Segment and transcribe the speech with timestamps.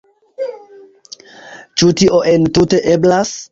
[1.83, 3.37] Ĉu tio entute eblas?